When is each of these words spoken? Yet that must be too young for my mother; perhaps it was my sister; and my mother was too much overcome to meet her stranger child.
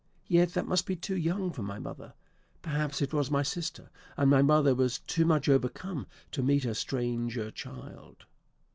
Yet 0.27 0.55
that 0.55 0.65
must 0.65 0.87
be 0.87 0.95
too 0.95 1.15
young 1.15 1.51
for 1.51 1.61
my 1.61 1.77
mother; 1.77 2.15
perhaps 2.63 3.03
it 3.03 3.13
was 3.13 3.29
my 3.29 3.43
sister; 3.43 3.91
and 4.17 4.31
my 4.31 4.41
mother 4.41 4.73
was 4.73 4.97
too 4.97 5.25
much 5.25 5.47
overcome 5.47 6.07
to 6.31 6.41
meet 6.41 6.63
her 6.63 6.73
stranger 6.73 7.51
child. 7.51 8.25